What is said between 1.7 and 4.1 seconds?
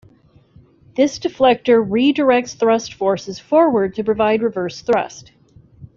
redirects thrust forces forward to